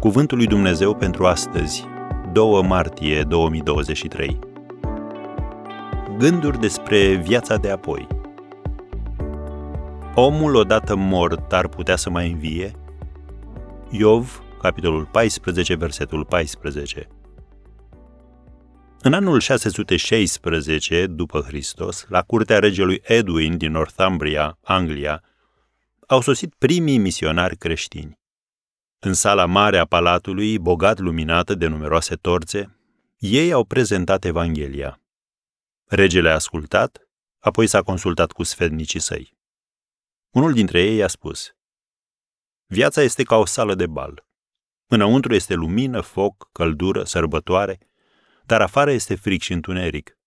[0.00, 1.84] Cuvântul lui Dumnezeu pentru astăzi,
[2.32, 4.38] 2 martie 2023.
[6.18, 8.06] Gânduri despre viața de apoi.
[10.14, 12.72] Omul odată mort ar putea să mai învie?
[13.90, 17.08] Iov, capitolul 14, versetul 14.
[19.00, 25.22] În anul 616 după Hristos, la curtea regelui Edwin din Northumbria, Anglia,
[26.06, 28.19] au sosit primii misionari creștini.
[29.02, 32.78] În sala mare a palatului, bogat luminată de numeroase torțe,
[33.18, 35.00] ei au prezentat Evanghelia.
[35.84, 39.36] Regele a ascultat, apoi s-a consultat cu sfednicii săi.
[40.30, 41.54] Unul dintre ei a spus,
[42.66, 44.26] Viața este ca o sală de bal.
[44.86, 47.78] Înăuntru este lumină, foc, căldură, sărbătoare,
[48.44, 50.18] dar afară este fric și întuneric.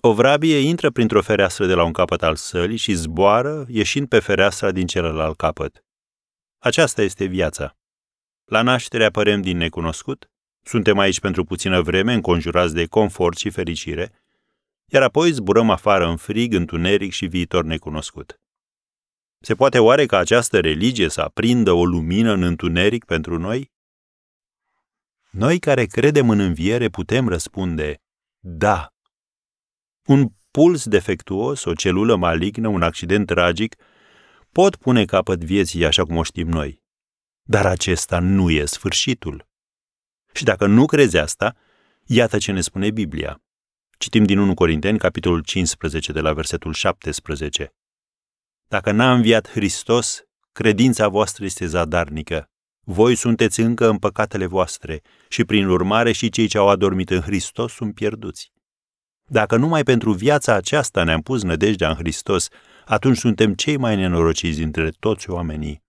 [0.00, 4.18] O vrabie intră printr-o fereastră de la un capăt al sălii și zboară, ieșind pe
[4.18, 5.84] fereastra din celălalt capăt.
[6.58, 7.76] Aceasta este viața.
[8.46, 10.30] La naștere apărem din necunoscut,
[10.62, 14.12] suntem aici pentru puțină vreme, înconjurați de confort și fericire,
[14.92, 18.40] iar apoi zburăm afară în frig, întuneric și viitor necunoscut.
[19.40, 23.72] Se poate oare ca această religie să aprindă o lumină în întuneric pentru noi?
[25.30, 28.00] Noi care credem în înviere putem răspunde,
[28.38, 28.94] da.
[30.06, 33.74] Un puls defectuos, o celulă malignă, un accident tragic
[34.52, 36.84] pot pune capăt vieții așa cum o știm noi.
[37.48, 39.48] Dar acesta nu e sfârșitul.
[40.32, 41.56] Și dacă nu crezi asta,
[42.04, 43.42] iată ce ne spune Biblia.
[43.98, 47.74] Citim din 1 Corinteni, capitolul 15, de la versetul 17.
[48.68, 50.22] Dacă n-a înviat Hristos,
[50.52, 52.50] credința voastră este zadarnică.
[52.80, 57.20] Voi sunteți încă în păcatele voastre și prin urmare și cei ce au adormit în
[57.20, 58.52] Hristos sunt pierduți.
[59.28, 62.48] Dacă numai pentru viața aceasta ne-am pus nădejdea în Hristos,
[62.84, 65.85] atunci suntem cei mai nenorociți dintre toți oamenii.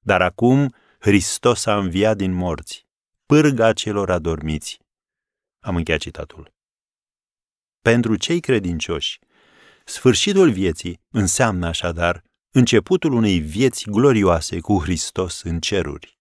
[0.00, 2.86] Dar acum Hristos a înviat din morți,
[3.26, 4.78] pârga celor adormiți.
[5.60, 6.52] Am încheiat citatul.
[7.82, 9.18] Pentru cei credincioși,
[9.84, 16.18] sfârșitul vieții înseamnă așadar începutul unei vieți glorioase cu Hristos în ceruri.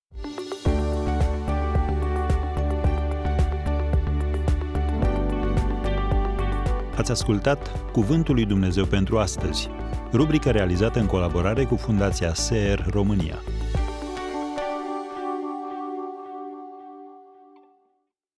[6.96, 9.70] Ați ascultat Cuvântul lui Dumnezeu pentru astăzi,
[10.12, 13.40] rubrica realizată în colaborare cu Fundația SER România.